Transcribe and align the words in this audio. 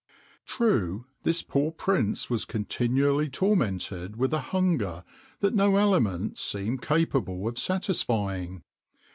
[XXIX 0.01 0.49
19] 0.61 0.79
True, 0.79 1.05
this 1.21 1.41
poor 1.43 1.71
prince 1.71 2.27
was 2.27 2.43
continually 2.43 3.29
tormented 3.29 4.15
with 4.15 4.33
a 4.33 4.39
hunger 4.49 5.03
that 5.41 5.53
no 5.53 5.77
aliment 5.77 6.39
seemed 6.39 6.81
capable 6.81 7.47
of 7.47 7.59
satisfying. 7.59 8.63